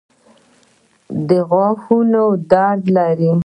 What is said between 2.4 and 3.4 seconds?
درد لرئ؟